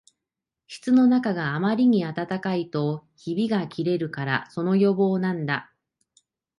[0.65, 5.71] 室のなかがあんまり暖かいとひびがきれるから、その予防なんだ